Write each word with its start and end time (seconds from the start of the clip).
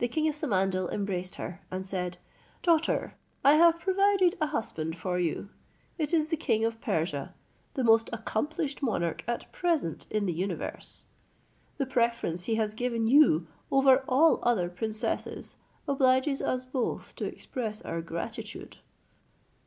The 0.00 0.06
king 0.08 0.28
of 0.28 0.34
Samandal 0.34 0.90
embraced 0.92 1.36
her, 1.36 1.62
and 1.70 1.86
said, 1.86 2.18
"Daughter, 2.62 3.14
I 3.42 3.54
have 3.54 3.78
provided 3.80 4.36
a 4.38 4.48
husband 4.48 4.98
for 4.98 5.18
you; 5.18 5.48
it 5.96 6.12
is 6.12 6.28
the 6.28 6.36
king 6.36 6.62
of 6.66 6.78
Persia, 6.82 7.32
the 7.72 7.82
most 7.82 8.10
accomplished 8.12 8.82
monarch 8.82 9.24
at 9.26 9.50
present 9.52 10.04
in 10.10 10.26
the 10.26 10.34
universe. 10.34 11.06
The 11.78 11.86
preference 11.86 12.44
he 12.44 12.56
has 12.56 12.74
given 12.74 13.06
you 13.06 13.46
over 13.72 14.04
all 14.06 14.40
other 14.42 14.68
princesses 14.68 15.56
obliges 15.88 16.42
us 16.42 16.66
both 16.66 17.14
to 17.16 17.24
express 17.24 17.80
our 17.80 18.02
gratitude." 18.02 18.76